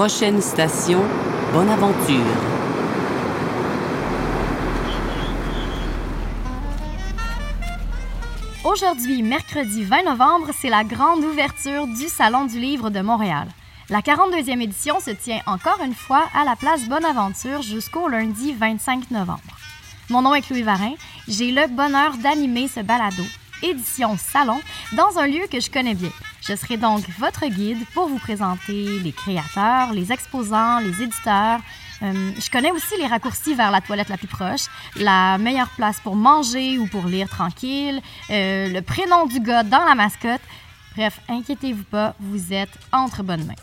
[0.00, 1.04] Prochaine station,
[1.52, 2.24] bonne aventure.
[8.64, 13.48] Aujourd'hui, mercredi 20 novembre, c'est la grande ouverture du Salon du Livre de Montréal.
[13.90, 19.10] La 42e édition se tient encore une fois à la place Bonaventure jusqu'au lundi 25
[19.10, 19.58] novembre.
[20.08, 20.94] Mon nom est Chloé Varin.
[21.28, 23.24] J'ai le bonheur d'animer ce balado,
[23.62, 24.62] édition Salon,
[24.94, 26.08] dans un lieu que je connais bien.
[26.42, 31.60] Je serai donc votre guide pour vous présenter les créateurs, les exposants, les éditeurs,
[32.02, 36.00] euh, je connais aussi les raccourcis vers la toilette la plus proche, la meilleure place
[36.00, 38.00] pour manger ou pour lire tranquille,
[38.30, 40.40] euh, le prénom du gars dans la mascotte.
[40.96, 43.54] Bref, inquiétez-vous pas, vous êtes entre bonnes mains.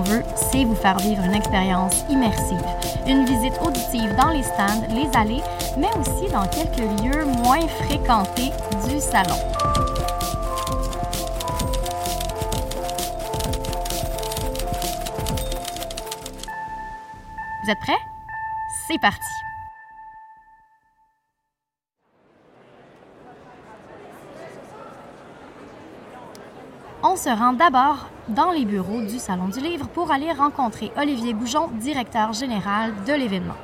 [0.00, 2.64] Veut, c'est vous faire vivre une expérience immersive,
[3.06, 5.42] une visite auditive dans les stands, les allées,
[5.76, 8.52] mais aussi dans quelques lieux moins fréquentés
[8.88, 9.36] du salon.
[17.64, 17.95] Vous êtes prêts?
[27.08, 31.34] On se rend d'abord dans les bureaux du Salon du Livre pour aller rencontrer Olivier
[31.34, 33.54] Goujon, directeur général de l'événement.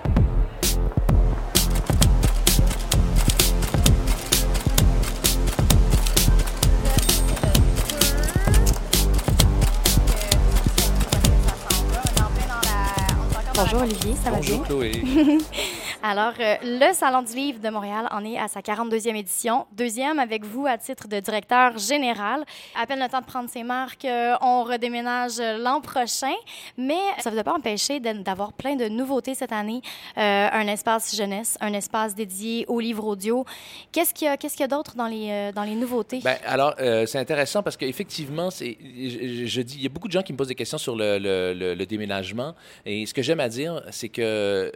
[13.57, 14.59] Bonjour Olivier, ça va bien?
[14.59, 15.03] Bonjour Chloé.
[16.05, 19.67] Alors, euh, le Salon du Livre de Montréal en est à sa 42e édition.
[19.71, 22.43] Deuxième avec vous à titre de directeur général.
[22.75, 26.35] À peine le temps de prendre ses marques, euh, on redéménage l'an prochain,
[26.77, 29.81] mais ça ne vous a pas empêché d'avoir plein de nouveautés cette année.
[30.19, 33.45] Euh, un espace jeunesse, un espace dédié aux livres audio.
[33.93, 36.19] Qu'est-ce qu'il y a, d'autre dans les, nouveautés?
[36.19, 36.75] Bien, alors,
[37.07, 40.49] c'est intéressant parce qu'effectivement, je, dis, il y a beaucoup de gens qui me posent
[40.49, 42.57] des questions sur le, le déménagement.
[42.85, 44.73] Et ce que j'aime à dire, c'est que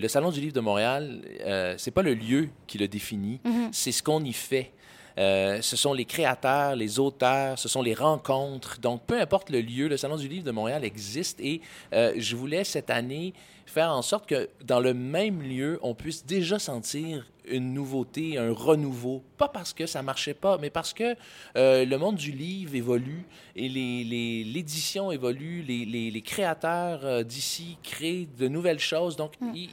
[0.00, 3.70] le Salon du Livre de Montréal, euh, c'est pas le lieu qui le définit, mhm.
[3.72, 4.72] c'est ce qu'on y fait.
[5.18, 8.78] Euh, ce sont les créateurs, les auteurs, ce sont les rencontres.
[8.80, 11.60] Donc, peu importe le lieu, le Salon du Livre de Montréal existe et
[11.92, 13.34] euh, je voulais cette année
[13.66, 18.52] faire en sorte que dans le même lieu, on puisse déjà sentir une nouveauté, un
[18.52, 19.24] renouveau.
[19.38, 21.16] Pas parce que ça marchait pas, mais parce que
[21.56, 23.26] euh, le monde du livre évolue
[23.56, 29.16] et l'édition les, évolue, les, les créateurs d'ici créent de nouvelles choses.
[29.16, 29.66] Donc, mm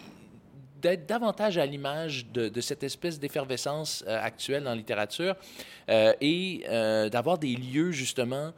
[0.86, 5.36] d'être davantage à l'image de, cette espèce d'effervescence euh, actuelle dans la littérature
[5.90, 8.54] euh, et euh, d'avoir des lieux justement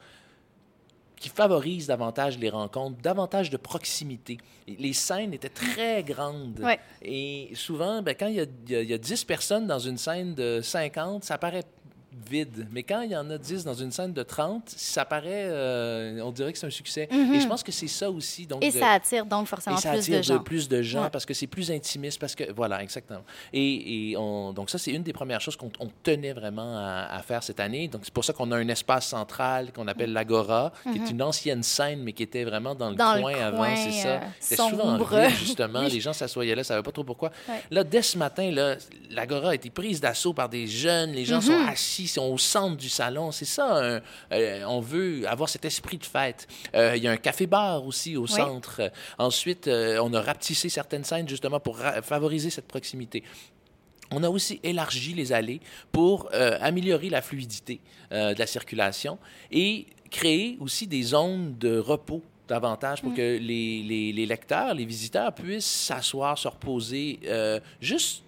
[1.16, 4.36] qui favorisent davantage les rencontres, davantage de proximité.
[4.66, 6.62] Les scènes étaient très grandes.
[7.02, 10.34] Et souvent, ben, quand il y, a, il y, a, 10 personnes dans une scène
[10.34, 11.64] de 50, ça paraît
[12.28, 12.66] vide.
[12.70, 16.20] Mais quand il y en a 10 dans une scène de 30, ça paraît, euh,
[16.22, 17.08] on dirait que c'est un succès.
[17.10, 17.34] Mhm.
[17.34, 18.46] Et je pense que c'est ça aussi.
[18.46, 20.38] Donc, et ça attire donc forcément et ça plus attire de gens.
[20.40, 23.22] plus de gens parce que c'est plus intimiste, parce que, voilà, exactement.
[23.52, 25.70] Et, et on, donc ça, c'est une des premières choses qu'on
[26.02, 27.88] tenait vraiment à, faire cette année.
[27.88, 31.10] Donc c'est pour ça qu'on a un espace central qu'on appelle l'Agora, qui est mhm.
[31.10, 34.08] une ancienne scène, mais qui était vraiment dans le coin avant, c'est ça.
[34.08, 35.82] Euh, C'était souvent en justement.
[35.88, 37.30] Les gens s'assoyaient là, ne savaient pas trop pourquoi.
[37.70, 38.50] Là, dès ce matin,
[39.10, 41.12] l'Agora a été prise d'assaut par des jeunes.
[41.12, 41.68] Les gens sont mhm.
[41.98, 43.32] Assis, sont au centre du salon.
[43.32, 44.00] C'est ça,
[44.32, 46.46] euh, on veut avoir cet esprit de fête.
[46.74, 48.90] Euh, il y a un café-bar aussi au centre.
[49.18, 53.22] Ensuite, euh, on a rapetissé certaines scènes justement pour favoriser cette proximité.
[54.10, 55.60] On a aussi élargi les allées
[55.92, 57.80] pour améliorer la fluidité
[58.10, 59.18] de la circulation
[59.50, 63.16] et créer aussi des zones de repos davantage pour mm.
[63.16, 67.20] que les, les, les, lecteurs, les visiteurs puissent s'asseoir, se reposer,
[67.82, 68.22] juste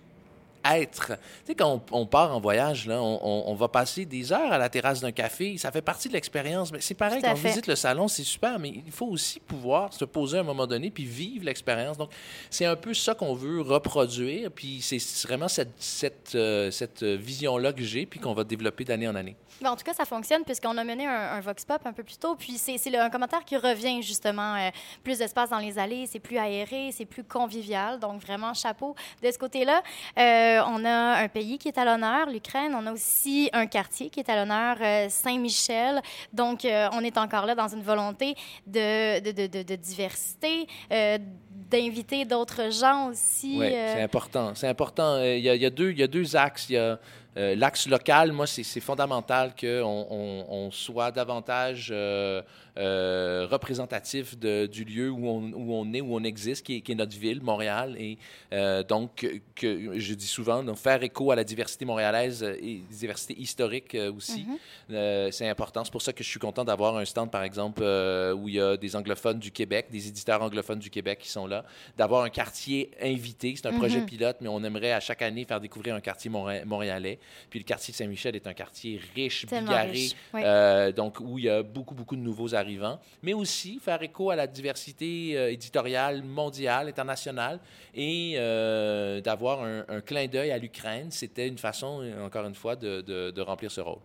[0.65, 1.07] être.
[1.09, 4.69] Tu sais, quand on, part en voyage, là, on, va passer des heures à la
[4.69, 5.57] terrasse d'un café.
[5.59, 6.73] Ça fait partie de l'expérience.
[6.73, 9.93] Mais c'est pareil, quand on visite le salon, c'est super, mais il faut aussi pouvoir
[9.93, 11.97] se poser à un moment donné puis vivre l'expérience.
[11.97, 12.11] Donc,
[12.51, 14.51] c'est un peu ça qu'on veut reproduire.
[14.51, 19.09] Puis c'est vraiment cette, cette, euh, cette vision-là que j'ai, puis qu'on va développer d'année
[19.09, 19.37] en année.
[19.65, 22.35] En tout cas, ça fonctionne puisqu'on a mené un, Vox Pop un peu plus tôt.
[22.35, 24.55] Puis c'est un commentaire qui revient justement.
[24.57, 24.71] Euh,
[25.03, 27.99] plus d'espace dans les allées, c'est plus aéré, c'est plus convivial.
[27.99, 29.83] Donc vraiment, chapeau de ce côté-là.
[30.19, 32.75] Euh, Euh, on a un pays qui est à l'honneur, l'Ukraine.
[32.75, 36.01] On a aussi un quartier qui est à l'honneur, euh, Saint-Michel.
[36.33, 38.35] Donc, euh, on est encore là dans une volonté
[38.67, 40.67] de, diversité,
[41.69, 43.57] d'inviter d'autres gens aussi.
[43.59, 44.55] Oui, c'est important.
[44.55, 45.21] C'est important.
[45.23, 46.69] Il y, a, il, y a deux, il y a deux axes.
[46.69, 46.99] Il y a
[47.37, 48.33] l'axe local.
[48.33, 52.43] Moi, c'est fondamental qu'on on, on, soit davantage euh,
[52.77, 56.81] euh, représentatif de, du lieu où on, où on, est, où on existe, qui est,
[56.81, 57.97] qui est notre ville, Montréal.
[57.99, 58.19] Et
[58.53, 63.41] euh, donc, que, je dis souvent, donc, faire écho à la diversité montréalaise et diversité
[63.41, 64.57] historique aussi, mm
[64.91, 65.33] -hmm.
[65.33, 65.85] c'est important.
[65.85, 67.83] C'est pour ça que je suis content d'avoir un stand, par exemple,
[68.37, 71.47] où il y a des anglophones du Québec, des éditeurs anglophones du Québec qui sont
[71.97, 73.55] d'avoir un quartier invité.
[73.57, 73.79] C'est un mm -hmm.
[73.79, 76.31] projet pilote, mais on aimerait à chaque année faire découvrir un quartier
[76.65, 77.19] montréalais.
[77.51, 80.43] Puis le quartier de Saint-Michel est un quartier riche, Tellement bigarré, riche, oui.
[80.45, 84.31] euh, donc où il y a beaucoup, beaucoup de nouveaux arrivants, mais aussi faire écho
[84.31, 87.59] à la diversité euh, éditoriale mondiale, internationale,
[87.95, 91.11] et euh, d'avoir un, un, clin d'œil à l'Ukraine.
[91.11, 91.93] C'était une façon,
[92.25, 94.03] encore une fois, de, de, de remplir ce rôle.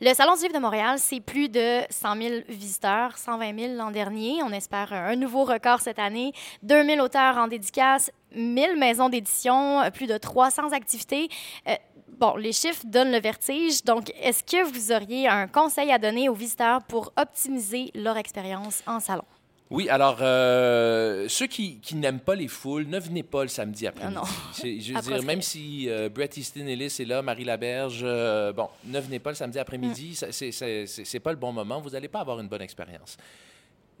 [0.00, 3.90] Le Salon du livre de Montréal, c'est plus de 100 000 visiteurs, 120 000 l'an
[3.90, 4.42] dernier.
[4.42, 6.32] On espère un nouveau record cette année.
[6.62, 11.28] 2 000 auteurs en dédicace, 1000 maisons d'édition, plus de 300 activités.
[11.68, 11.74] Euh,
[12.18, 13.84] bon, les chiffres donnent le vertige.
[13.84, 18.82] Donc, est-ce que vous auriez un conseil à donner aux visiteurs pour optimiser leur expérience
[18.86, 19.24] en salon?
[19.70, 23.86] Oui, alors, euh, ceux qui, qui n'aiment pas les foules, ne venez pas le samedi
[23.86, 24.16] après-midi.
[24.16, 24.28] Non, non.
[24.58, 28.68] Je veux dire, même si euh, Bret Easton Ellis est là, Marie Laberge, euh, bon,
[28.84, 30.86] ne venez pas le samedi après-midi, mm.
[30.86, 33.16] c'est pas le bon moment, vous n'allez pas avoir une bonne expérience.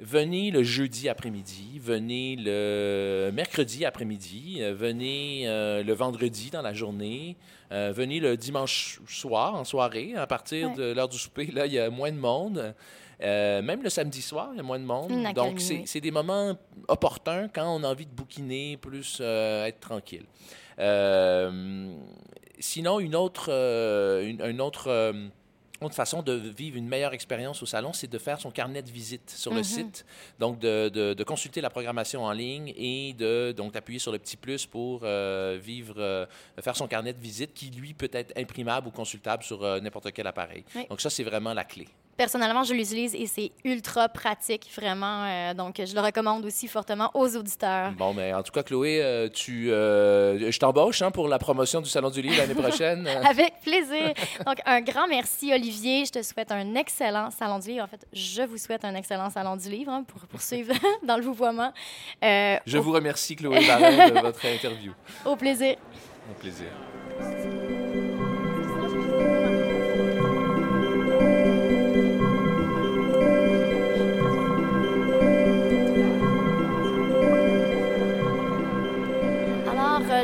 [0.00, 7.36] Venez le jeudi après-midi, venez le mercredi après-midi, venez euh, le vendredi dans la journée,
[7.70, 10.74] venez le dimanche soir, en soirée, à partir ouais.
[10.74, 12.74] de l'heure du souper, là, il y a moins de monde.
[13.22, 15.12] Euh, même le samedi soir, il y a moins de monde.
[15.12, 16.56] Mmh, Donc, c'est des moments
[16.88, 20.24] opportuns quand on a envie de bouquiner, plus euh, être tranquille.
[20.78, 21.92] Euh,
[22.58, 25.14] sinon, une autre, une, une, autre,
[25.82, 28.90] autre façon de vivre une meilleure expérience au salon, c'est de faire son carnet de
[28.90, 29.64] visite sur le mmh.
[29.64, 30.06] site.
[30.38, 34.18] Donc, de, de, de, consulter la programmation en ligne et de donc d'appuyer sur le
[34.18, 36.26] petit plus pour vivre,
[36.58, 40.26] faire son carnet de visite qui, lui, peut être imprimable ou consultable sur n'importe quel
[40.26, 40.64] appareil.
[40.74, 40.86] Oui.
[40.88, 41.86] Donc, ça, c'est vraiment la clé.
[42.20, 45.24] Personnellement, je l'utilise et c'est ultra pratique, vraiment.
[45.24, 47.92] Euh, donc, je le recommande aussi fortement aux auditeurs.
[47.92, 51.80] Bon, mais en tout cas, Chloé, euh, tu, euh, je t'embauche hein, pour la promotion
[51.80, 53.08] du Salon du Livre l'année prochaine.
[53.24, 54.12] Avec plaisir.
[54.44, 56.04] Donc, un grand merci, Olivier.
[56.04, 57.84] Je te souhaite un excellent Salon du Livre.
[57.84, 61.22] En fait, je vous souhaite un excellent Salon du Livre hein, pour poursuivre dans le
[61.22, 61.72] vouvoiement.
[62.22, 62.82] je au...
[62.82, 64.92] vous remercie, Chloé Barret, de votre interview.
[65.24, 65.76] Au plaisir.
[66.30, 66.66] Au plaisir.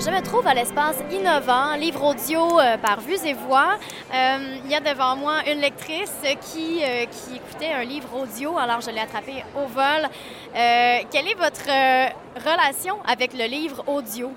[0.00, 3.78] Je me trouve à l'espace innovant, livre audio euh, par Vues et Voix.
[4.12, 6.12] Euh, il y a devant moi une lectrice
[6.42, 10.08] qui, euh, qui écoutait un livre audio, alors je l'ai attrapé au vol.
[10.52, 11.68] quelle est votre
[12.44, 14.30] relation avec le livre audio?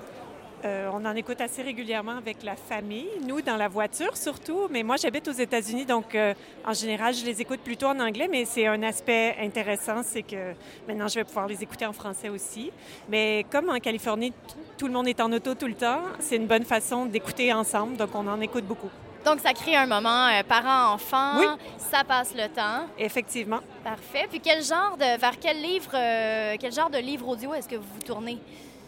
[0.64, 4.82] Euh, on en écoute assez régulièrement avec la famille, nous dans la voiture surtout, mais
[4.82, 6.34] moi j'habite aux États-Unis, donc euh,
[6.66, 10.52] en général je les écoute plutôt en anglais, mais c'est un aspect intéressant, c'est que
[10.86, 12.70] maintenant je vais pouvoir les écouter en français aussi.
[13.08, 14.34] Mais comme en Californie,
[14.76, 17.96] tout le monde est en auto tout le temps, c'est une bonne façon d'écouter ensemble,
[17.96, 18.90] donc on en écoute beaucoup.
[19.24, 21.38] Donc, ça crée un moment euh, parent-enfant.
[21.38, 21.46] Oui.
[21.78, 22.86] Ça passe le temps.
[22.98, 23.60] Effectivement.
[23.84, 24.26] Parfait.
[24.30, 27.76] Puis, quel genre de, vers quel livre, euh, quel genre de livre audio est-ce que
[27.76, 28.38] vous vous tournez?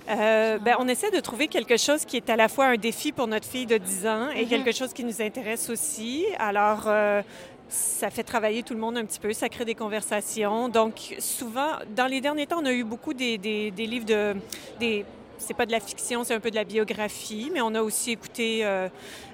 [0.09, 3.13] Euh, ben, on essaie de trouver quelque chose qui est à la fois un défi
[3.13, 4.49] pour notre fille de 10 ans et mm -hmm.
[4.49, 6.25] quelque chose qui nous intéresse aussi.
[6.39, 7.23] Alors, euh,
[7.69, 10.69] ça fait travailler tout le monde un petit peu, ça crée des conversations.
[10.69, 14.37] Donc, souvent, dans les derniers temps, on a eu beaucoup des, des, des livres de...
[14.79, 15.05] Des,
[15.39, 18.13] c'est pas de la fiction, c'est un peu de la biographie, mais on a aussi
[18.13, 18.89] écouté euh,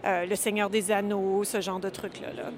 [0.04, 2.32] euh, Le Seigneur des Anneaux, ce genre de trucs-là.
[2.34, 2.50] Là.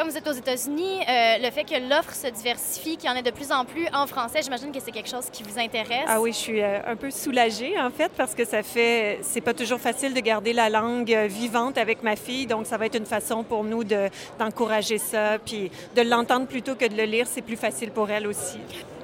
[0.00, 3.16] Comme vous êtes aux États-Unis, euh, le fait que l'offre se diversifie, qu'il y en
[3.16, 6.06] ait de plus en plus en français, j'imagine que c'est quelque chose qui vous intéresse.
[6.06, 9.42] Ah oui, je suis euh, un peu soulagée en fait parce que ça fait, c'est
[9.42, 12.86] pas toujours facile de garder la langue euh, vivante avec ma fille, donc ça va
[12.86, 17.04] être une façon pour nous de, d'encourager ça, puis de l'entendre plutôt que de le
[17.04, 18.56] lire, c'est plus facile pour elle aussi.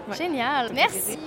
[0.08, 0.16] Ouais.
[0.16, 1.18] Génial, merci.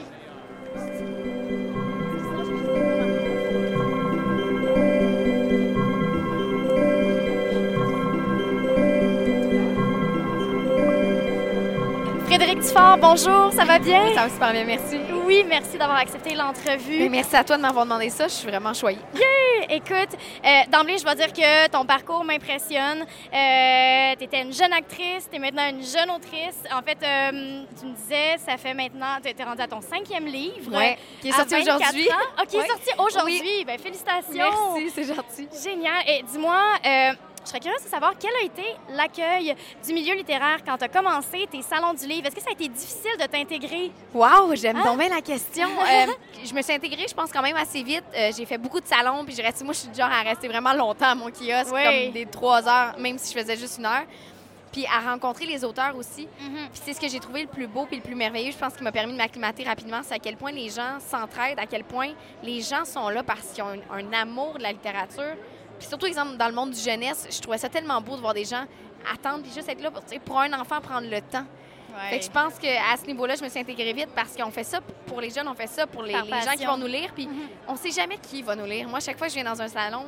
[12.39, 14.15] Frédéric Dufort, bonjour, ça va bien?
[14.15, 14.98] Ça va super bien, merci.
[15.25, 17.10] Oui, merci d'avoir accepté l'entrevue.
[17.10, 18.29] Merci à toi de m'avoir demandé ça.
[18.29, 18.98] Je suis vraiment choyée.
[19.69, 23.01] Écoute, euh, d'emblée, je dois dire que ton parcours m'impressionne.
[23.01, 26.63] Euh, tu étais une jeune actrice, tu es maintenant une jeune autrice.
[26.74, 30.25] En fait, euh, tu me disais, ça fait maintenant, tu es rendue à ton cinquième
[30.25, 30.72] livre.
[30.72, 32.10] Ouais, qui est sorti 24 aujourd'hui.
[32.41, 33.41] OK, qui est sorti aujourd'hui.
[33.41, 33.63] Oui.
[33.67, 34.74] Ben, félicitations.
[34.75, 35.48] Merci, c'est gentil.
[35.62, 36.03] Génial.
[36.08, 37.12] Et dis-moi, euh,
[37.43, 39.55] je serais curieuse de savoir quel a été l'accueil
[39.86, 42.27] du milieu littéraire quand tu as commencé tes salons du livre.
[42.27, 43.91] Est-ce que ça a été difficile de t'intégrer?
[44.13, 44.96] Wow, j'aime Ah.
[45.10, 45.67] la question.
[45.89, 46.05] Euh,
[46.46, 48.03] je me suis intégrée, je pense, quand même assez vite.
[48.15, 50.22] Euh, j'ai fait beaucoup de salons, puis j'ai resté, moi, je suis du genre à
[50.22, 51.84] rester vraiment longtemps à mon kiosque, Oui.
[51.84, 54.03] comme des trois heures, même si je faisais juste une heure.
[54.72, 56.27] Puis à rencontrer les auteurs aussi.
[56.38, 58.75] Puis c'est ce que j'ai trouvé le plus beau puis le plus merveilleux, je pense,
[58.75, 61.84] qui m'a permis de m'acclimater rapidement, c'est à quel point les gens s'entraident, à quel
[61.84, 62.10] point
[62.43, 65.36] les gens sont là parce qu'ils ont un, un amour de la littérature.
[65.79, 68.33] Puis surtout, exemple, dans le monde du jeunesse, je trouvais ça tellement beau de voir
[68.33, 68.65] des gens
[69.12, 69.91] attendre puis juste être là
[70.25, 71.45] pour, un enfant prendre le temps.
[72.09, 74.63] Fait que je pense qu'à ce niveau-là, je me suis intégrée vite parce qu'on fait
[74.63, 77.12] ça pour les jeunes, on fait ça pour les, gens qui vont nous lire.
[77.13, 77.27] Puis
[77.67, 78.88] on sait jamais qui va nous lire.
[78.88, 80.05] Moi, chaque fois que je viens dans un salon,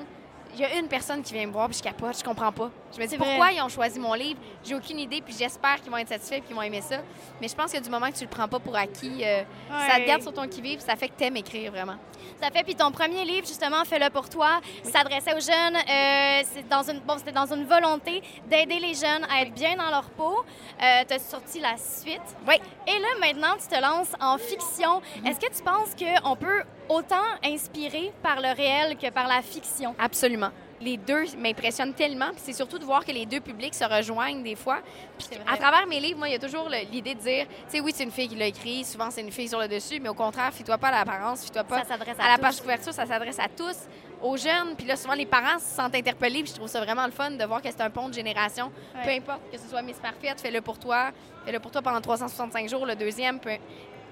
[0.53, 2.69] il y a une personne qui vient me voir puis je capote, je comprends pas.
[2.95, 3.55] Je me dis pourquoi vrai.
[3.55, 4.39] ils ont choisi mon livre?
[4.63, 6.97] J'ai aucune idée puis j'espère qu'ils vont être satisfaits et qu'ils vont aimer ça.
[7.39, 9.43] Mais je pense que du moment que tu le prends pas pour acquis, euh,
[9.87, 11.95] ça te garde sur ton qui-vive, ça fait que t'aimes écrire vraiment.
[12.41, 15.75] Ça fait, puis ton premier livre, justement, Fais-le pour toi, s'adressait aux jeunes.
[15.75, 19.75] euh, c'est dans une, bon, c'était dans une volonté d'aider les jeunes à être bien
[19.75, 20.43] dans leur peau.
[20.81, 22.21] Euh, tu as sorti la suite.
[22.47, 22.55] Oui.
[22.87, 25.01] Et là, maintenant, tu te lances en fiction.
[25.25, 29.95] Est-ce que tu penses qu'on peut autant inspirer par le réel que par la fiction?
[29.99, 30.40] Absolument.
[30.81, 34.41] Les deux m'impressionnent tellement, puis c'est surtout de voir que les deux publics se rejoignent
[34.41, 34.79] des fois.
[35.17, 37.79] Puis à travers mes livres, moi, il y a toujours l'idée de dire, tu sais,
[37.81, 40.09] oui, c'est une fille qui l'a écrit, souvent c'est une fille sur le dessus, mais
[40.09, 43.05] au contraire, fie-toi pas à l'apparence, fie-toi pas Ça à à la page couverture, ça
[43.05, 43.77] s'adresse à tous,
[44.23, 47.05] aux jeunes, puis là, souvent les parents se sentent interpellés, puis je trouve ça vraiment
[47.05, 48.71] le fun de voir que c'est un pont de génération.
[48.95, 49.01] Ouais.
[49.03, 51.11] Peu importe que ce soit Miss Parfaite, fais-le pour toi,
[51.45, 53.57] fais-le pour toi pendant 365 jours, le deuxième, peu-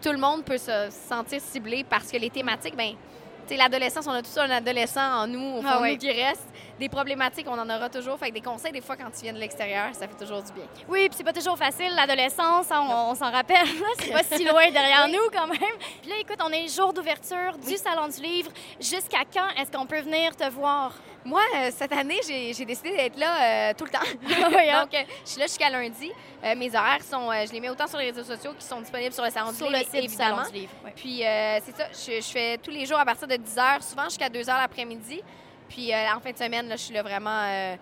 [0.01, 2.93] tout le monde peut se sentir ciblé parce que les thématiques, ben
[3.57, 6.47] l'adolescence, on a tous un adolescent en nous, au fond Ah nous qui reste.
[6.79, 8.17] Des problématiques, on en aura toujours.
[8.17, 10.51] Fait que des conseils, des fois, quand tu viens de l'extérieur, ça fait toujours du
[10.53, 10.63] bien.
[10.87, 13.67] Oui, puis c'est pas toujours facile, l'adolescence, hein, on, on s'en rappelle.
[13.99, 15.75] c'est pas si loin derrière nous quand même.
[16.01, 18.51] Puis là, écoute, on est jour d'ouverture du Salon du Livre.
[18.79, 20.93] Jusqu'à quand est-ce qu'on peut venir te voir?
[21.25, 23.99] Moi, euh, cette année, j'ai décidé d'être là euh, tout le temps.
[24.69, 24.81] Hein?
[24.83, 26.11] Donc, euh, je suis là jusqu'à lundi.
[26.43, 29.13] Euh, mes horaires sont, je les mets autant sur les réseaux sociaux qui sont disponibles
[29.13, 30.49] sur le salon Sur du le livre, site du Salon évidemment.
[30.49, 30.71] du Livre.
[30.85, 30.91] oui.
[30.95, 31.17] Puis
[31.65, 34.29] c'est ça, je, je fais tous les jours à partir de 10 h, souvent jusqu'à
[34.29, 35.21] 2 h l'après-midi.
[35.69, 37.75] Puis euh, en fin de semaine, là, je suis là vraiment euh,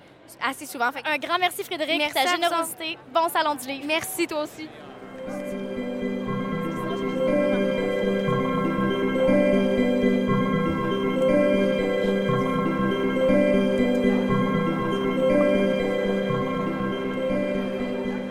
[0.44, 0.91] assez souvent.
[0.91, 2.98] Fait Un grand merci, Frédéric, Merci ta à vous générosité.
[3.13, 3.86] Bon Salon du Livre.
[3.88, 4.67] merci toi aussi.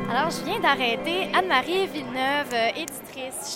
[0.09, 2.71] Alors, je viens d'arrêter Anne-Marie Villeneuve, euh,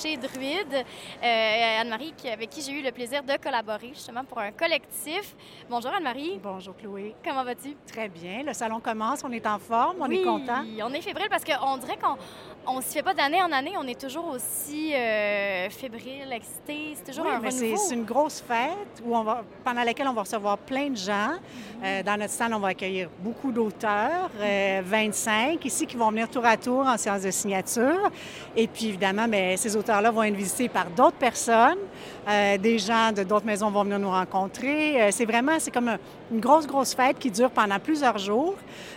[0.02, 0.84] chez Druide.
[1.22, 5.34] Euh, Anne-Marie, avec qui j'ai eu le plaisir de collaborer justement pour un collectif.
[5.68, 7.14] Bonjour Anne-Marie, Bonjour Chloé.
[7.22, 7.76] comment vas-tu?
[7.86, 8.42] Très bien.
[8.44, 10.62] Le salon commence, on est en forme, on Oui, est content.
[10.82, 12.16] on est fébrile parce qu'on dirait qu'on
[12.66, 16.94] on se fait pas d'année en année, on est toujours aussi euh, fébrile, excité.
[16.94, 17.76] C'est toujours Oui, un renouveau.
[17.76, 21.32] c'est une grosse fête où on va, pendant laquelle on va recevoir plein de gens.
[21.82, 26.28] Euh, dans notre stand, on va accueillir beaucoup d'auteurs, euh, 25 ici qui vont venir
[26.30, 28.10] tour à tour en séance de signature.
[28.56, 31.78] Et puis évidemment, mais ces auteurs-là vont être visités par d'autres personnes.
[32.28, 35.00] Euh, des gens de d'autres maisons vont venir nous rencontrer.
[35.02, 35.98] Euh, c'est vraiment, c'est comme un-
[36.32, 38.54] une grosse, grosse fête qui dure pendant plusieurs jours.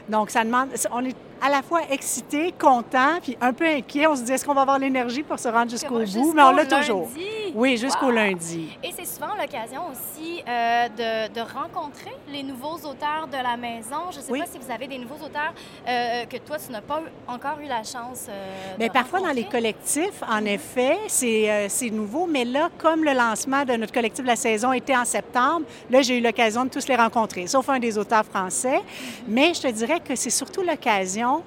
[0.09, 4.07] Donc, ça demande, on est à la fois excité, content, puis un peu inquiet.
[4.07, 6.05] On se dit, est-ce qu'on va avoir l'énergie pour se rendre jusqu'au bout?
[6.05, 6.75] Jusqu'au Mais on l'a lundi.
[6.75, 7.09] toujours.
[7.55, 8.11] Oui, jusqu'au Wow.
[8.11, 8.69] lundi.
[8.83, 14.09] Et c'est souvent l'occasion aussi euh, de, de rencontrer les nouveaux auteurs de la maison.
[14.11, 14.39] Je ne sais Oui.
[14.39, 15.53] pas si vous avez des nouveaux auteurs
[15.87, 19.43] euh, que toi, tu n'as pas encore eu la chance euh, de parfois, dans les
[19.45, 22.25] collectifs, en effet, c'est c'est nouveau.
[22.25, 26.01] Mais là, comme le lancement de notre collectif de la saison était en septembre, là,
[26.01, 28.81] j'ai eu l'occasion de tous les rencontrer, sauf un des auteurs français.
[29.27, 31.43] Mais je te dirais que c'est surtout l'occasion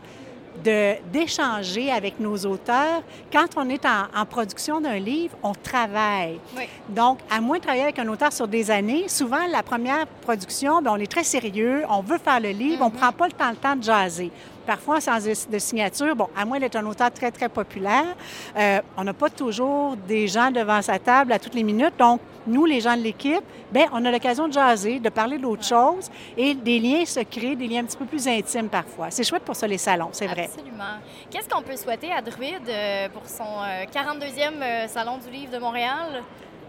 [1.12, 3.02] d'échanger avec nos auteurs.
[3.30, 6.40] Quand on est en, en production d'un livre, on travaille.
[6.56, 6.64] Oui.
[6.88, 10.80] Donc, à moins de travailler avec un auteur sur des années, souvent, la première production,
[10.80, 13.32] bien, on est très sérieux, on veut faire le livre, on ne prend pas le
[13.32, 14.30] temps, le temps de jaser.
[14.66, 18.16] Parfois, sans de, de signature, bon, à moins d'être un auteur très, très populaire,
[18.56, 21.94] euh, on n'a pas toujours des gens devant sa table à toutes les minutes.
[21.98, 23.42] Donc, nous, les gens de l'équipe,
[23.72, 27.56] bien, on a l'occasion de jaser, de parler d'autres choses et des liens se créent,
[27.56, 29.10] des liens un petit peu plus intimes parfois.
[29.10, 30.44] C'est chouette pour ça, les salons, c'est vrai.
[30.44, 30.98] Absolument.
[31.30, 35.52] Qu'est-ce qu'on peut souhaiter à Druide euh, pour son euh, 42e euh, Salon du Livre
[35.52, 36.22] de Montréal?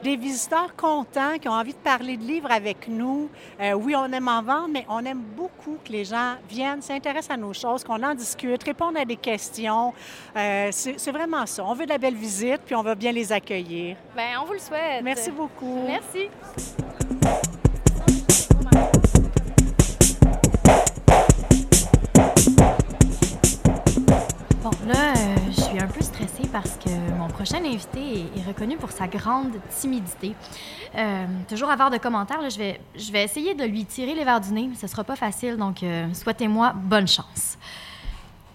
[0.03, 3.29] Des visiteurs contents qui ont envie de parler de livres avec nous.
[3.59, 7.31] Euh, oui, on aime en vendre, mais on aime beaucoup que les gens viennent, s'intéressent
[7.31, 9.93] à nos choses, qu'on en discute, répondent à des questions.
[10.35, 11.63] Euh, c'est vraiment ça.
[11.65, 13.97] On veut de la belle visite, puis on va bien les accueillir.
[14.15, 15.03] Bien, on vous le souhaite.
[15.03, 15.83] Merci beaucoup.
[15.87, 16.29] Merci.
[26.63, 27.99] Parce que mon prochain invité
[28.35, 30.33] est, est reconnu pour sa grande timidité.
[30.95, 34.23] Euh, toujours avoir de commentaires, là, je, vais, je vais essayer de lui tirer les
[34.23, 37.59] verres du nez, mais ce sera pas facile, donc euh, souhaitez-moi bonne chance.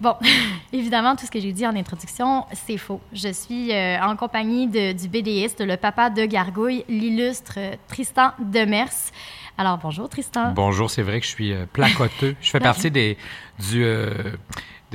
[0.01, 0.15] Bon,
[0.73, 2.99] évidemment, tout ce que j'ai dit en introduction, c'est faux.
[3.13, 7.57] Je suis euh, en compagnie de- du BDiste, le papa de Gargouille, l'illustre
[7.87, 8.89] Tristan Demers.
[9.57, 10.51] Alors, bonjour Tristan.
[10.51, 12.35] Bonjour, c'est vrai que je suis placoteux.
[12.41, 13.17] Je fais partie des,
[13.69, 13.85] du,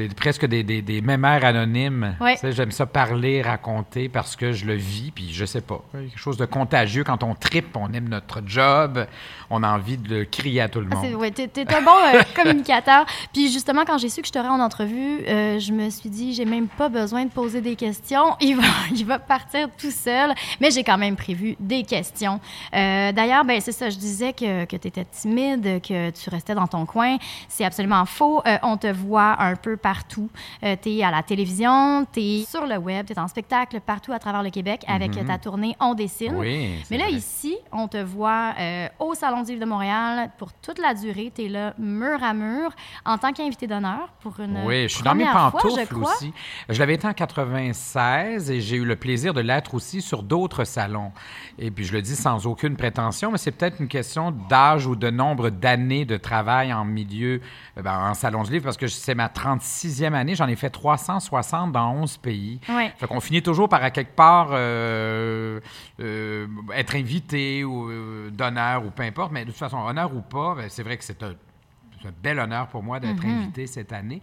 [0.06, 2.16] des- presque des, des, des mémères anonymes.
[2.20, 2.34] Ouais.
[2.34, 5.82] Tu sais, J'aime ça parler, raconter parce que je le vis, puis je sais pas.
[5.92, 9.06] Quelque chose de contagieux quand on tripe, on aime notre job,
[9.50, 11.14] on a envie de le crier à tout le Ah, monde.
[11.14, 13.04] ouais, t'es, un bon euh, communicateur.
[13.32, 16.32] Puis justement, quand j'ai su que je t'aurais en entrevue, euh, je me suis dit,
[16.34, 18.36] j'ai même pas besoin de poser des questions.
[18.40, 18.62] Il va,
[18.94, 20.32] il va partir tout seul.
[20.60, 22.40] Mais j'ai quand même prévu des questions.
[22.74, 26.54] Euh, d'ailleurs, ben c'est ça, je disais que, que tu étais timide, que tu restais
[26.54, 27.16] dans ton coin.
[27.48, 28.42] C'est absolument faux.
[28.62, 30.28] On te voit un peu partout.
[30.64, 33.80] Euh, tu es à la télévision, tu es sur le web, tu es en spectacle
[33.80, 35.24] partout à travers le Québec avec Mhm.
[35.26, 36.34] ta tournée On dessine.
[36.36, 37.14] Oui, Mais là, vrai.
[37.14, 41.32] ici, on te voit euh, au Salon du Livre de Montréal pour toute la durée.
[41.34, 42.70] Tu es là mur à mur
[43.06, 45.94] en tant qu'invité d'honneur pour une Oui, je suis dans mes première fois, pantoufles je
[45.94, 46.12] crois.
[46.14, 46.32] aussi.
[46.68, 50.64] Je l'avais été en 96 et j'ai eu le plaisir de l'être aussi sur d'autres
[50.64, 51.12] salons.
[51.58, 54.96] Et puis je le dis sans aucune prétention, mais c'est peut-être une question d'âge ou
[54.96, 57.40] de nombre d'années de travail en milieu,
[57.78, 59.28] euh, ben, en salon du livre, parce que c'est ma
[59.86, 60.34] 36e année.
[60.34, 62.60] J'en ai fait 360 dans 11 pays.
[62.68, 62.92] Ouais.
[62.96, 65.60] Fait qu'on finit toujours par à quelque part euh,
[66.00, 70.20] euh, être invité ou euh, d'honneur ou peu importe, mais de toute façon, honneur ou
[70.20, 71.34] pas, ben, c'est vrai que c'est un,
[72.22, 73.38] bel honneur pour moi d'être Mhm.
[73.42, 74.22] invité cette année.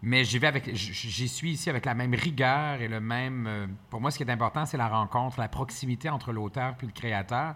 [0.00, 3.46] Mais j'y vais avec, j'y suis ici avec la même rigueur et le même.
[3.48, 6.86] euh, pour moi, ce qui est important, c'est la rencontre, la proximité entre l'auteur puis
[6.86, 7.54] le créateur.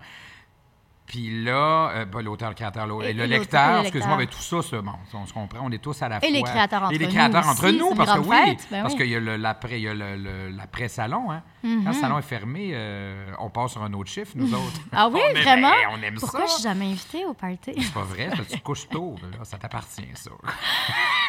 [1.12, 4.38] Puis là, euh, pas l'auteur, le créateur, Et- et le lecteur, le excuse-moi, mais tout
[4.40, 6.30] ça, c'est bon, on se comprend, on est tous à la Et fois.
[6.30, 9.00] les créateurs entre Et les créateurs entre nous, parce que oui, fête, ben parce oui.
[9.00, 11.42] qu'il y a l'après-salon, hein.
[11.62, 14.80] Quand le salon est fermé, euh, on passe sur un autre chiffre, nous autres.
[14.92, 15.68] Ah oui, On vraiment?
[15.70, 16.46] ben, on aime Pourquoi ça.
[16.46, 17.74] je suis jamais invitée au party?
[17.78, 20.30] C'est pas vrai, ça, tu couches tôt, là, ça t'appartient, ça.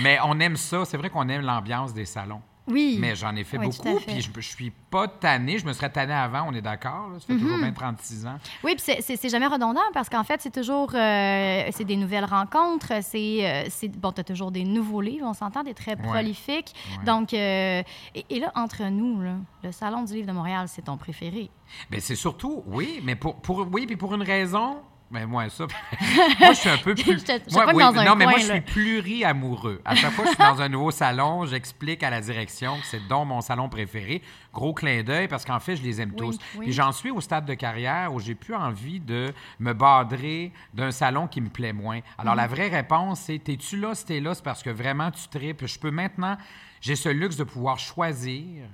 [0.01, 2.41] Mais on aime ça, c'est vrai qu'on aime l'ambiance des salons.
[2.69, 2.99] Oui.
[3.01, 5.59] Mais j'en ai fait Oui, beaucoup, puis je, je suis pas tanné.
[5.59, 7.11] Je me serais tanné avant, on est d'accord.
[7.21, 7.41] Ça fait Mhm.
[7.41, 8.39] toujours bien 36 ans.
[8.65, 12.93] Oui, puis c'est- jamais redondant parce qu'en fait, c'est toujours euh, c'est des nouvelles rencontres.
[13.03, 15.27] C'est euh, c'est- bon, t'as toujours des nouveaux livres.
[15.29, 16.73] On s'entend des très prolifiques.
[16.99, 17.05] Ouais.
[17.05, 17.83] Donc, euh,
[18.15, 21.51] et, et là, entre nous, là, le Salon du Livre de Montréal, c'est ton préféré.
[21.91, 24.79] Mais c'est surtout, oui, mais pour, pour oui, puis pour une raison.
[25.11, 25.67] Mais moi, ça.
[26.41, 27.21] moi, je suis un peu plus.
[27.21, 29.81] Je te- je te moi, pogne oui, dans un non, mais moi, je suis pluri-amoureux.
[29.85, 32.87] À chaque fois que je suis dans un nouveau salon, j'explique à la direction que
[32.87, 34.21] c'est donc mon salon préféré.
[34.53, 36.39] Gros clin d'œil, parce qu'en fait, je les aime Oui, tous.
[36.57, 36.65] oui.
[36.67, 40.91] Puis j'en suis au stade de carrière où j'ai plus envie de me badrer d'un
[40.91, 42.01] salon qui me plaît moins.
[42.19, 42.41] Alors, Mhm.
[42.41, 45.67] la vraie réponse, c'est t'es-tu là, si t'es là, c'est parce que vraiment tu tripes.
[45.67, 46.37] Je peux maintenant,
[46.81, 48.65] j'ai ce luxe de pouvoir choisir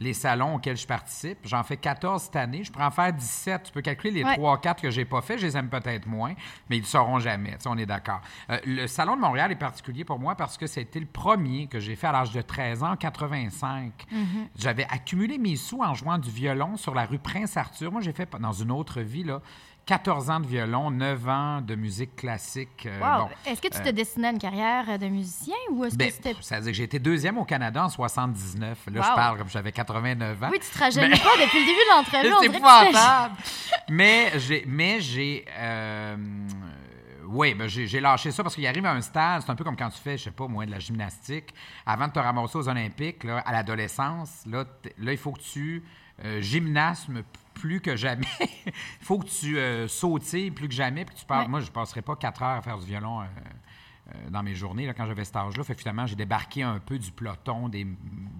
[0.00, 1.38] les salons auxquels je participe.
[1.44, 2.64] J'en fais 14 cette année.
[2.64, 3.64] Je pourrais en faire 17.
[3.64, 4.34] Tu peux calculer les Ouais.
[4.36, 5.38] 3 4 que j'ai pas fait.
[5.38, 6.34] Je les aime peut-être moins,
[6.68, 7.52] mais ils ne sauront jamais.
[7.52, 8.20] Tu sais, on est d'accord.
[8.50, 11.78] Euh, le Salon de Montréal est particulier pour moi parce que c'était le premier que
[11.78, 13.92] j'ai fait à l'âge de 13 ans, en 85.
[14.56, 17.92] J'avais accumulé mes sous en jouant du violon sur la rue Prince-Arthur.
[17.92, 19.40] Moi, j'ai fait dans une autre vie, là,
[19.90, 22.86] 14 ans de violon, 9 ans de musique classique.
[22.86, 23.24] Euh, Wow.
[23.24, 23.30] bon.
[23.44, 26.36] Est-ce que tu te destinais à une carrière de musicien ou est-ce Ben, que c'était.
[26.40, 28.86] ça veut dire que j'ai été deuxième au Canada en 79.
[28.86, 29.06] Là, Wow.
[29.10, 30.48] je parle comme j'avais 89 ans.
[30.52, 32.34] Oui, tu te rajeunis pas depuis le début de l'entrevue.
[32.40, 33.34] C'est épouvantable.
[33.88, 36.16] mais j'ai, mais j'ai, euh,
[37.26, 39.76] oui, ben j'ai, lâché ça parce qu'il arrive à un stade, c'est un peu comme
[39.76, 41.52] quand tu fais, je sais pas moi, de la gymnastique.
[41.84, 44.64] Avant de te ramasser aux Olympiques, là, à l'adolescence, là,
[44.98, 45.82] là, il faut que tu
[46.24, 47.22] euh, gymnasmes
[47.54, 48.26] plus que jamais.
[48.66, 51.04] Il faut que tu euh, sautilles plus que jamais.
[51.04, 51.42] Puis que tu parles.
[51.44, 51.48] Ouais.
[51.48, 53.20] Moi, je passerai pas quatre heures à faire du violon.
[53.20, 53.24] euh,
[54.14, 55.62] euh, dans mes journées, là, quand j'avais cet âge-là.
[55.62, 57.86] Fait que finalement, j'ai débarqué un peu du peloton des,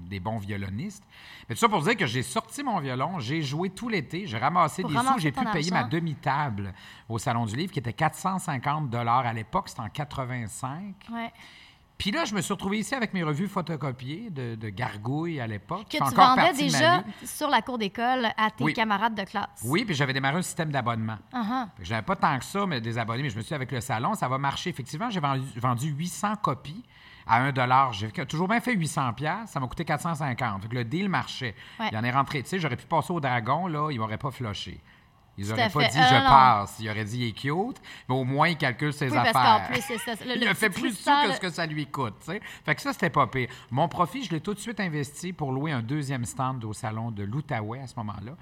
[0.08, 1.04] des bons violonistes.
[1.48, 4.38] Mais tout ça pour dire que j'ai sorti mon violon, j'ai joué tout l'été, j'ai
[4.38, 5.84] ramassé Pour des sous, j'ai pu payer argent.
[5.84, 6.72] ma demi-table
[7.08, 10.94] au Salon du Livre, qui était 450 à l'époque, c'était en 85.
[11.12, 11.32] Ouais.
[12.00, 15.46] Puis là, je me suis retrouvé ici avec mes revues photocopiées de, de Gargouille à
[15.46, 15.84] l'époque.
[15.86, 18.72] Que tu vendais déjà sur la cour d'école à tes Oui.
[18.72, 19.60] camarades de classe.
[19.66, 21.18] Oui, puis j'avais démarré un système d'abonnement.
[21.30, 21.66] Uh-huh.
[21.76, 23.54] Fait que J'avais pas tant que ça, mais des abonnés, mais je me suis dit,
[23.54, 24.70] avec le salon, ça va marcher.
[24.70, 26.82] Effectivement, j'ai vendu, vendu 800 copies
[27.26, 30.62] à 1 J'ai toujours bien fait 800 pièces, ça m'a coûté 450.
[30.62, 31.54] Fait que le deal marchait.
[31.78, 31.88] Ouais.
[31.92, 34.30] Il en est rentré, tu sais, j'aurais pu passer au dragon, là, ils m'auraient pas
[34.30, 34.80] flushé.
[35.38, 35.88] Ils Tout auraient à pas fait.
[35.92, 36.20] dit Euh, je non.
[36.28, 36.76] passe.
[36.80, 39.32] Ils auraient dit il est cute, mais au moins il calcule ses Oui, affaires.
[39.32, 40.24] parce qu'en plus, c'est ça.
[40.24, 42.14] Le- il a fait plus de sous que ce que ça lui coûte.
[42.20, 42.40] tu sais.
[42.64, 43.48] Fait que ça, c'était pas pire.
[43.70, 47.10] Mon profit, je l'ai tout de suite investi pour louer un deuxième stand au salon
[47.10, 48.32] de l'Outaouais à ce moment-là.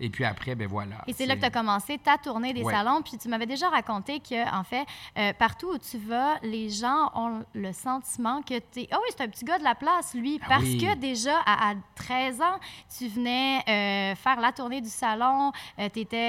[0.00, 0.96] Et puis après, ben voilà.
[0.96, 1.08] Mm-hmm.
[1.08, 2.72] Et c'est là que tu as commencé ta tournée des Ouais.
[2.72, 3.02] salons.
[3.02, 4.84] Puis tu m'avais déjà raconté que, en fait,
[5.18, 8.88] euh, partout où tu vas, les gens ont le sentiment que tu es.
[8.90, 10.40] Ah oui, c'est un petit gars de la place, lui.
[10.42, 10.78] Ah Parce oui.
[10.78, 12.58] que déjà, à, à 13 ans,
[12.96, 15.52] tu venais euh, faire la tournée du salon,
[15.92, 16.23] tu étais,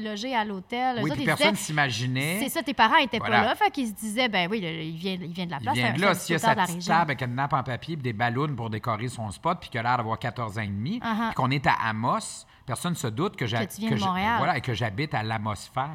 [0.00, 0.96] logé à l'hôtel.
[0.98, 2.38] Oui, autres, puis personne s'imaginait.
[2.42, 3.40] C'est ça, tes parents étaient Voilà.
[3.40, 3.54] pas là.
[3.54, 5.74] Fait qu'ils se disaient, ben oui, il vient, il vient de la Il place.
[5.74, 7.94] vient c'est de là, s'il y a sa petite table avec une nappe en papier
[7.94, 10.66] et des ballons pour décorer son spot, puis qu'il a l'air d'avoir 14 ans et
[10.66, 11.26] demi, Uh-huh.
[11.26, 13.96] puis qu'on est à Amos, personne ne se doute que, j'ha- Que tu viens de
[13.96, 14.34] je- Montréal.
[14.38, 15.86] voilà, et que j'habite à l'Atmosphère,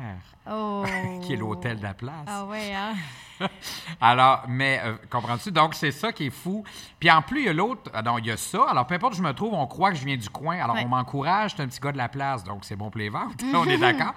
[0.49, 0.84] Oh.
[1.23, 2.13] qui est l'hôtel de la place.
[2.27, 2.93] Ah ouais, hein?
[4.01, 5.51] Alors, mais euh, comprends-tu?
[5.51, 6.63] Donc, c'est ça qui est fou.
[6.99, 7.89] Puis en plus, il y a l'autre.
[7.93, 8.65] ah non, il y a ça.
[8.69, 10.58] Alors, peu importe où je me trouve, on croit que je viens du coin.
[10.60, 10.84] Alors, Ouais.
[10.86, 13.41] on m'encourage, c'est un petit gars de la place, donc c'est bon pour les ventes.
[13.54, 14.13] on est d'accord.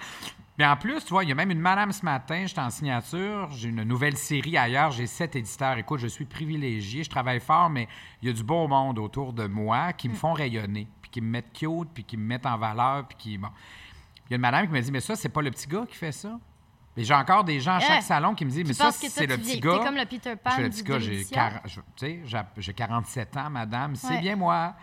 [0.57, 2.71] Mais en plus, tu vois, il y a même une madame ce matin, j'étais en
[2.71, 5.77] signature, j'ai une nouvelle série ailleurs, j'ai sept éditeurs.
[5.79, 7.89] Écoute, je suis privilégié, je travaille fort, mais
[8.23, 10.13] il y a du beau monde autour de moi qui Mm.
[10.13, 13.17] me font rayonner, puis qui me mettent cute, puis qui me mettent en valeur, puis
[13.19, 13.37] qui.
[13.39, 13.49] Bon.
[14.27, 15.85] Il y a une madame qui me dit, mais ça, c'est pas le petit gars
[15.89, 16.39] qui fait ça?
[16.97, 18.93] Mais j'ai encore des gens à chaque Eh, salon qui me disent, mais Tu ça,
[18.93, 19.81] c'est le petit gars.
[19.85, 21.37] Comme le Peter Pan Je suis le petit gars, j'ai l'édition.
[21.37, 23.97] quar- je- tu sais, j'ai- j'ai 47 ans, madame.
[23.97, 24.21] C'est Ouais.
[24.21, 24.75] bien moi.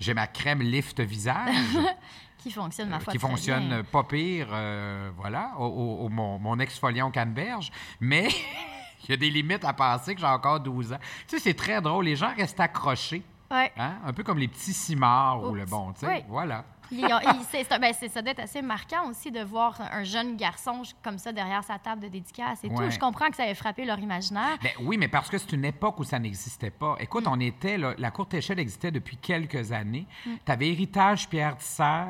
[0.00, 1.54] J'ai ma crème lift visage
[2.38, 3.84] Qui fonctionne, ma euh, foi, qui fonctionne bien.
[3.84, 7.70] pas pire, euh, voilà, au, au- au- mon, mon exfoliant canneberge.
[8.00, 8.28] Mais
[9.04, 10.98] il y a des limites à passer que j'ai encore 12 ans.
[11.28, 12.06] Tu sais, c'est très drôle.
[12.06, 13.70] Les gens restent accrochés, Ouais.
[13.76, 13.96] hein?
[14.06, 16.06] un peu comme les petits cimards ou le bon, tu sais.
[16.08, 16.24] Oui.
[16.28, 16.64] Voilà.
[16.92, 21.62] Ben, ça doit être assez marquant aussi de voir un jeune garçon comme ça derrière
[21.64, 22.74] sa table de dédicace et Ouais.
[22.86, 22.90] tout.
[22.90, 24.58] Je comprends que ça ait frappé leur imaginaire.
[24.62, 26.96] Ben oui, mais parce que c'est une époque où ça n'existait pas.
[27.00, 27.32] Écoute, Mm.
[27.32, 30.06] on était, là, la courte échelle existait depuis quelques années.
[30.24, 32.06] Tu avais Héritage Pierre Tisser,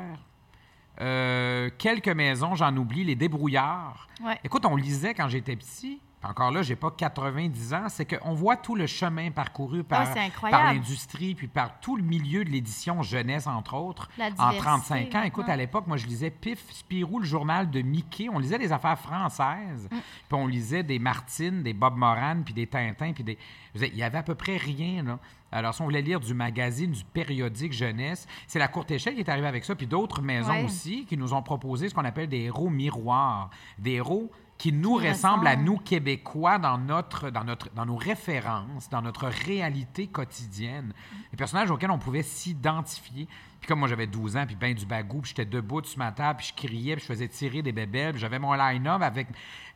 [1.01, 4.07] euh, quelques maisons, j'en oublie, les débrouillards.
[4.23, 4.39] Ouais.
[4.45, 6.01] Écoute, on lisait quand j'étais petit.
[6.23, 7.89] Encore là, j'ai pas 90 ans.
[7.89, 12.03] C'est qu'on voit tout le chemin parcouru par, Ah, par l'industrie, puis par tout le
[12.03, 15.23] milieu de l'édition jeunesse, entre autres, en diversité, 35 ans.
[15.23, 15.53] Écoute, ouais.
[15.53, 18.29] à l'époque, moi, je lisais Pif, Spirou, le journal de Mickey.
[18.31, 19.89] On lisait des affaires françaises.
[19.91, 19.97] Mm.
[19.97, 20.03] Puis
[20.33, 23.39] on lisait des Martine, des Bob Moran, puis des Tintins, puis des...
[23.75, 25.19] Dire, Il y avait à peu près rien, là.
[25.53, 29.21] Alors, si on voulait lire du magazine, du périodique jeunesse, c'est la courte échelle qui
[29.21, 30.65] est arrivée avec ça, puis d'autres maisons Ouais.
[30.65, 33.51] aussi qui nous ont proposé ce qu'on appelle des héros miroirs.
[33.79, 34.31] Des héros
[34.61, 39.27] qui nous ressemblent à nous, Québécois, dans, notre, dans, notre, dans nos références, dans notre
[39.27, 40.93] réalité quotidienne.
[41.31, 43.27] Des personnages auxquels on pouvait s'identifier.
[43.59, 46.13] Puis comme moi, j'avais 12 ans, puis ben du bagou, puis j'étais debout sur ma
[46.13, 49.29] table, puis je criais, puis je faisais tirer des bébelles, puis j'avais mon line-up avec...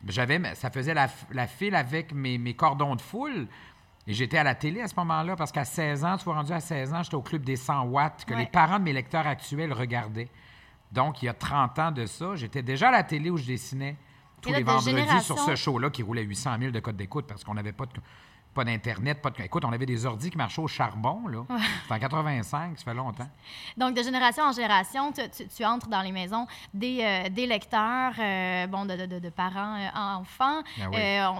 [0.07, 3.47] J'avais, ça faisait la, la file avec mes, mes cordons de foule.
[4.05, 6.51] Et j'étais à la télé à ce moment-là, parce qu'à 16 ans, tu vois, rendu
[6.51, 8.41] à 16 ans, j'étais au club des 100 watts, que Ouais.
[8.41, 10.29] les parents de mes lecteurs actuels regardaient.
[10.91, 13.47] Donc, il y a 30 ans de ça, j'étais déjà à la télé où je
[13.47, 13.95] dessinais
[14.45, 17.53] tous les vendredis sur ce show-là qui roulait 800 000 de codes d'écoute parce qu'on
[17.53, 17.91] n'avait pas de
[18.55, 19.41] pas d'Internet, pas de...
[19.43, 21.43] Écoute, on avait des ordis qui marchaient au charbon, là.
[21.83, 23.27] C'était en 85, ça fait longtemps.
[23.77, 27.45] Donc, de génération en génération, tu, tu- tu entres dans les maisons des, euh, des
[27.45, 30.61] lecteurs, euh, bon, de, de- de- de parents euh, enfants.
[30.81, 30.97] Ah oui.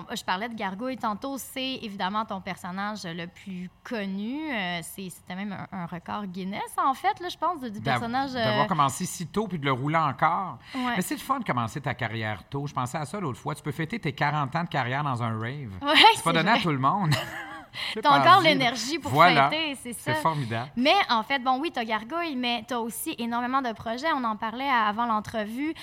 [0.10, 1.38] On- je parlais de Gargouille tantôt.
[1.38, 4.38] C'est évidemment ton personnage le plus connu.
[4.84, 8.34] C'est- C'était même un, un record Guinness, en fait, là, je pense, du personnage.
[8.34, 10.58] D'avoir commencé si tôt puis de le rouler encore.
[10.75, 10.93] Ouais.
[10.97, 12.67] Mais c'est le fun de commencer ta carrière tôt.
[12.67, 13.56] Je pensais à ça l'autre fois.
[13.56, 15.71] Tu peux fêter tes 40 ans de carrière dans un rave.
[15.82, 17.04] Ouais, c'est pas donné à tout le monde.
[17.11, 17.17] Je
[17.95, 19.49] T'as pas encore l'énergie pour Voilà.
[19.49, 20.13] fêter, c'est ça.
[20.13, 20.69] C'est formidable.
[20.75, 24.07] Mais en fait, bon, oui, tu as Gargouille, mais tu as aussi énormément de projets.
[24.15, 25.73] On en parlait avant l'entrevue.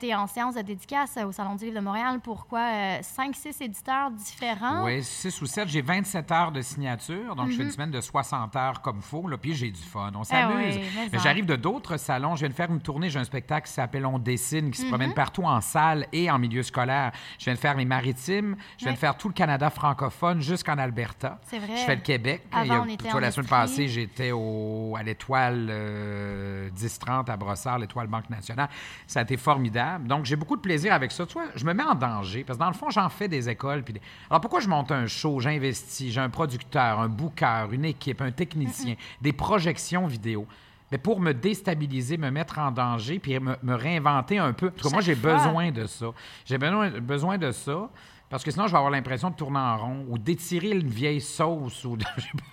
[0.00, 2.20] tu es en séance de dédicace au Salon du Livre de Montréal.
[2.22, 3.00] Pourquoi?
[3.00, 4.84] 5-6 éditeurs différents?
[4.84, 5.68] Oui, 6 ou 7.
[5.68, 9.26] J'ai 27 heures de signature, donc je fais une semaine de 60 heures comme faut,
[9.28, 10.10] là, puis j'ai du fun.
[10.14, 10.76] On s'amuse.
[10.76, 10.80] Mhm.
[10.82, 11.24] oui, mais mais ça.
[11.24, 12.34] j'arrive de d'autres salons.
[12.36, 13.10] Je viens de faire une tournée.
[13.10, 14.88] J'ai un spectacle qui s'appelle On dessine, qui se Mhm.
[14.90, 17.12] promène partout en salle et en milieu scolaire.
[17.38, 18.56] Je viens de faire les maritimes.
[18.78, 21.38] Je viens de faire tout le Canada francophone jusqu'en Alberta.
[21.44, 21.76] C'est vrai.
[21.76, 22.42] Je fais le Québec.
[22.50, 27.36] Avant, a- on était toi, en la semaine passée, j'étais à l'étoile euh, 10-30 à
[27.36, 28.68] Brossard, l'étoile Banque nationale.
[29.06, 30.06] Ça a été formidable.
[30.08, 31.26] Donc, j'ai beaucoup de plaisir avec ça.
[31.26, 33.48] Tu vois, je me mets en danger parce que dans le fond, j'en fais des
[33.48, 33.82] écoles.
[33.82, 34.00] Puis des-
[34.30, 35.40] Alors, pourquoi je monte un show?
[35.40, 40.46] J'investis, j'ai un producteur, un booker, une équipe, un technicien, des projections vidéo.
[40.90, 44.70] Mais pour me déstabiliser, me mettre en danger, puis me, me réinventer un peu.
[44.70, 46.06] Parce que moi, j'ai besoin de ça.
[46.44, 47.88] J'ai besoin, besoin de ça.
[48.32, 51.20] Parce que sinon, je vais avoir l'impression de tourner en rond ou d'étirer une vieille
[51.20, 51.84] sauce.
[51.84, 52.04] Ou de-.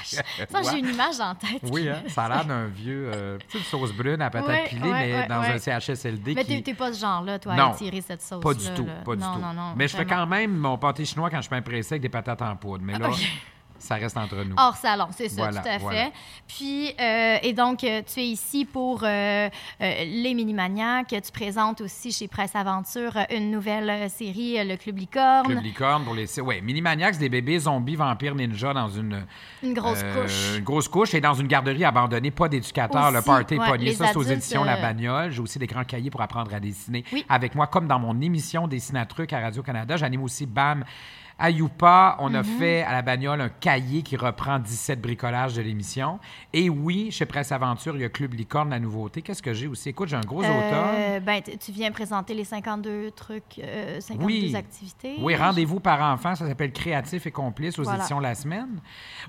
[0.03, 1.61] Ça, j'ai une image en tête.
[1.71, 3.09] Oui, hein, ça a l'air d'un vieux.
[3.13, 3.37] euh,
[3.71, 6.61] sauce brune à patate Ouais, pilée, mais dans un CHSLD Mais qui.
[6.61, 9.21] t'es pas ce genre-là, toi, Non, à tirer cette sauce Pas du tout, pas du
[9.23, 9.39] non, tout.
[9.41, 12.01] Non, non, mais je fais quand même mon pâté chinois quand je suis pressé avec
[12.01, 12.83] des patates en poudre.
[12.83, 13.15] Mais là, Ok.
[13.87, 14.55] Ça reste entre nous.
[14.57, 16.05] Hors salon, c'est ça, Voilà, tout à voilà.
[16.05, 16.11] fait.
[16.47, 19.49] Puis, euh, et donc, euh, tu es ici pour euh, euh,
[20.05, 21.07] les Minimaniacs.
[21.09, 25.45] Tu présentes aussi chez Presse Aventure une nouvelle série, Le Club Licorne.
[25.47, 26.39] Club licorne pour les.
[26.39, 29.25] Ouais, Minimaniacs, des bébés zombies vampires ninja dans une.
[29.63, 30.57] Une grosse euh, couche.
[30.57, 33.93] Une grosse couche et dans une garderie abandonnée, pas d'éducateur, le party ouais, pogné.
[33.93, 35.31] Ça, c'est aux éditions La Bagnole.
[35.31, 37.25] J'ai aussi des grands cahiers pour apprendre à dessiner Oui.
[37.29, 39.97] avec moi, comme dans mon émission Dessinatruc à Radio-Canada.
[39.97, 40.83] J'anime aussi BAM.
[41.39, 42.57] À Youpa, on a Mm-hmm.
[42.57, 46.19] fait à la bagnole un cahier qui reprend 17 bricolages de l'émission.
[46.51, 49.21] Et oui, chez Presse Aventure, il y a Club Licorne, la nouveauté.
[49.21, 49.89] Qu'est-ce que j'ai aussi?
[49.89, 50.51] Écoute, j'ai un gros automne.
[50.53, 54.55] Euh, ben, t- tu viens présenter les 52 trucs, euh, 52 Oui.
[54.55, 55.15] activités.
[55.19, 57.99] Oui, rendez-vous par enfant, ça s'appelle Créatif et complice aux Voilà.
[57.99, 58.79] éditions La Semaine.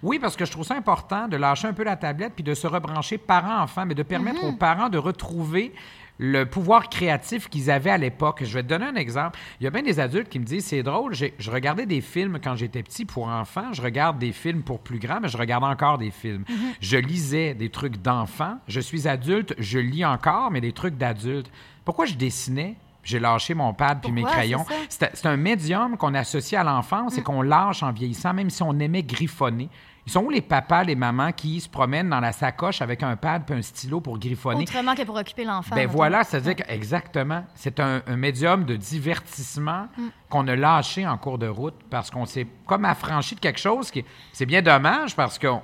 [0.03, 2.55] Oui, parce que je trouve ça important de lâcher un peu la tablette puis de
[2.55, 4.49] se rebrancher parents-enfants, mais de permettre Mhm.
[4.49, 5.75] aux parents de retrouver
[6.19, 8.43] le pouvoir créatif qu'ils avaient à l'époque.
[8.45, 9.39] Je vais te donner un exemple.
[9.61, 12.39] Il y a bien des adultes qui me disent, c'est drôle, je regardais des films
[12.43, 15.65] quand j'étais petit pour enfants, je regarde des films pour plus grands, mais je regarde
[15.65, 16.45] encore des films.
[16.49, 16.57] Mhm.
[16.81, 21.51] Je lisais des trucs d'enfants, je suis adulte, je lis encore, mais des trucs d'adultes.
[21.85, 22.77] Pourquoi je dessinais?
[23.09, 24.67] J'ai lâché mon pad puis mes crayons.
[24.91, 27.19] c'est un médium qu'on associe à l'enfance Mm.
[27.19, 29.71] et qu'on lâche en vieillissant, même si on aimait griffonner.
[30.07, 33.17] Ils sont où les papas, les mamans qui se promènent dans la sacoche avec un
[33.17, 34.63] pad puis un stylo pour griffonner?
[34.63, 35.75] Autrement que pour occuper l'enfant.
[35.75, 40.03] Ben voilà, c'est-à-dire que, exactement, c'est un, un médium de divertissement Mm.
[40.31, 43.91] qu'on a lâché en cours de route parce qu'on s'est comme affranchi de quelque chose
[43.91, 45.63] qui c'est bien dommage parce qu'on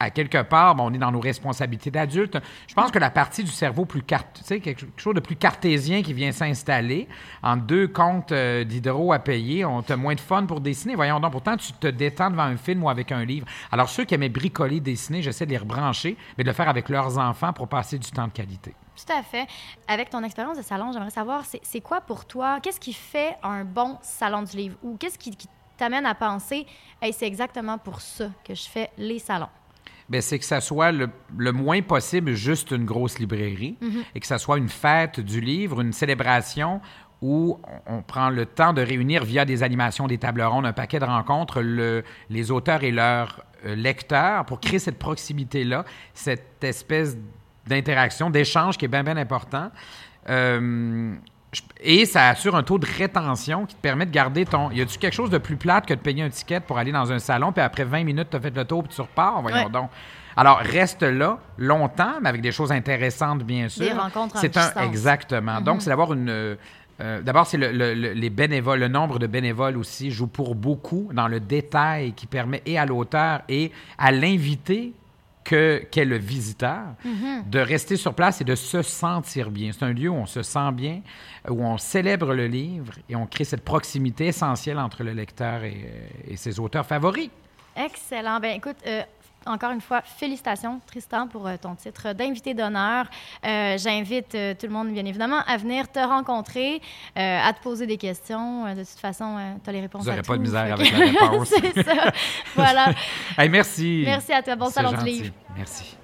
[0.00, 2.38] à quelque part, bon, on est dans nos responsabilités d'adultes.
[2.66, 4.24] Je pense que la partie du cerveau plus cart...
[4.32, 7.08] tu sais, quelque chose de plus cartésien qui vient s'installer
[7.42, 10.94] en deux comptes euh, d'hydro à payer, on a moins de fun pour dessiner.
[10.94, 13.46] Voyons donc, pourtant, tu te détends devant un film ou avec un livre.
[13.70, 16.88] Alors, ceux qui aimaient bricoler, dessiner, j'essaie de les rebrancher, mais de le faire avec
[16.88, 18.74] leurs enfants pour passer du temps de qualité.
[18.96, 19.46] Tout à fait.
[19.88, 23.64] Avec ton expérience de salon, j'aimerais savoir, c'est quoi pour toi, qu'est-ce qui fait un
[23.64, 24.76] bon salon du livre?
[24.82, 26.66] Ou qu'est-ce qui, qui t'amène à penser,
[27.00, 29.48] hey, c'est exactement pour ça que je fais les salons?
[30.08, 33.76] Ben, c'est que ça soit le, le moins possible juste une grosse librairie
[34.14, 36.80] et que ça soit une fête du livre, une célébration
[37.22, 40.98] où on, prend le temps de réunir via des animations, des tables rondes, un paquet
[40.98, 47.16] de rencontres, le- les auteurs et leurs euh, lecteurs pour créer cette proximité-là, cette espèce
[47.66, 49.70] d'interaction, d'échange qui est bien, bien important.
[50.28, 51.14] Euh,
[51.80, 54.70] et ça assure un taux de rétention qui te permet de garder ton.
[54.70, 57.12] Y a-tu quelque chose de plus plate que de payer un ticket pour aller dans
[57.12, 59.40] un salon, puis après 20 minutes, tu as fait le tour, puis tu repars?
[59.42, 59.70] Voyons Ouais.
[59.70, 59.90] donc.
[60.36, 63.84] Alors, reste là longtemps, mais avec des choses intéressantes, bien sûr.
[63.86, 64.72] Des rencontres C'est un.
[64.82, 65.60] Exactement.
[65.60, 66.28] Donc, c'est d'avoir une.
[66.28, 66.56] euh,
[67.00, 70.54] euh, D'abord, c'est le, le- le- les bénévoles, le nombre de bénévoles aussi joue pour
[70.56, 74.92] beaucoup dans le détail qui permet et à l'auteur et à l'invité
[75.44, 76.94] que qu'est le visiteur
[77.46, 79.70] de rester sur place et de se sentir bien.
[79.72, 81.02] C'est un lieu où on se sent bien,
[81.48, 86.10] où on célèbre le livre et on crée cette proximité essentielle entre le lecteur et,
[86.26, 87.30] et ses auteurs favoris.
[87.76, 88.40] Excellent.
[88.40, 89.02] Ben écoute, euh,
[89.46, 93.06] encore une fois, félicitations, Tristan, pour euh, ton titre d'invité d'honneur.
[93.44, 96.80] Euh, J'invite euh, tout le monde, bien évidemment, à venir te rencontrer,
[97.18, 98.64] euh, à te poser des questions.
[98.74, 100.30] De toute façon, tu as les réponses Vous n'aurez tout.
[100.32, 101.48] pas de misère avec la réponse.
[101.74, 102.12] C'est ça.
[102.54, 102.92] Voilà.
[103.36, 104.02] Hey, merci.
[104.04, 104.54] Merci à toi.
[104.56, 105.32] Bon salon du livre.
[105.56, 105.96] Merci.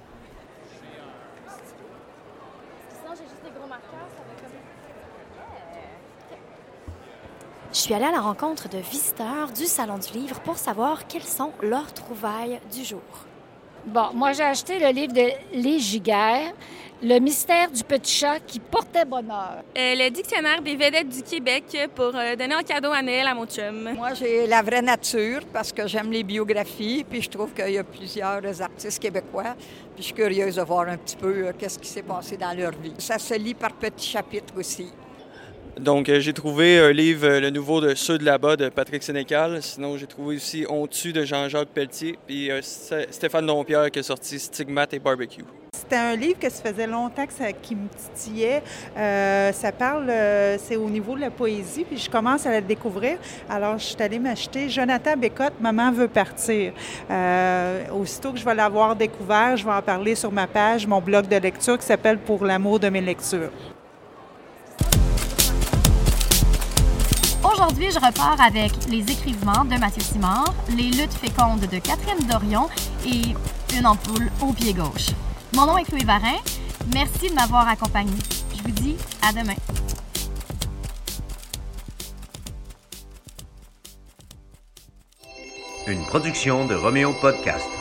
[7.73, 11.23] Je suis allée à la rencontre de visiteurs du Salon du Livre pour savoir quelles
[11.23, 12.99] sont leurs trouvailles du jour.
[13.85, 16.53] Bon, moi, j'ai acheté le livre de Les Giguères,
[17.03, 19.63] Le mystère du petit chat qui portait bonheur.
[19.75, 21.63] Euh, le dictionnaire des vedettes du Québec
[21.95, 23.89] pour euh, donner en cadeau à Noël à mon chum.
[23.95, 27.79] Moi, j'ai La vraie nature parce que j'aime les biographies, puis je trouve qu'il y
[27.79, 29.55] a plusieurs artistes québécois,
[29.95, 32.55] puis je suis curieuse de voir un petit peu euh, qu'est-ce qui s'est passé dans
[32.55, 32.93] leur vie.
[32.99, 34.91] Ça se lit par petits chapitres aussi.
[35.79, 39.01] Donc, euh, j'ai trouvé un livre, euh, le nouveau de Ceux de là-bas de Patrick
[39.01, 39.61] Sénécal.
[39.61, 42.19] Sinon, j'ai trouvé aussi On tue de Jean-Jacques Pelletier.
[42.27, 45.43] Puis euh, Sté- Stéphane Dompierre qui a sorti Stigmate et Barbecue.
[45.73, 48.61] C'était un livre que ça faisait longtemps que ça, qui me titillait.
[48.97, 52.61] Euh, ça parle, euh, c'est au niveau de la poésie, puis je commence à la
[52.61, 53.17] découvrir.
[53.49, 56.73] Alors, je suis allée m'acheter Jonathan Bécotte, Maman veut partir.
[57.09, 60.99] Euh, aussitôt que je vais l'avoir découvert, je vais en parler sur ma page, mon
[61.01, 63.49] blog de lecture qui s'appelle Pour l'amour de mes lectures.
[67.53, 72.69] Aujourd'hui, je repars avec Les écrivements de Mathieu Simard, Les luttes fécondes de Catherine Dorion
[73.05, 73.35] et
[73.77, 75.09] Une ampoule au pied gauche.
[75.55, 76.37] Mon nom est Chloé Varin.
[76.93, 78.11] Merci de m'avoir accompagnée.
[78.55, 79.55] Je vous dis à demain.
[85.87, 87.80] Une production de Roméo Podcast.